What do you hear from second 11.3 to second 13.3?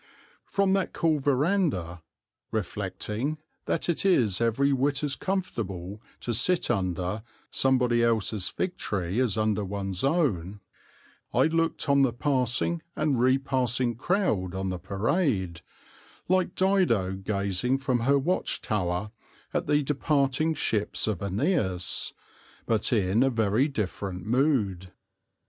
I looked on the passing and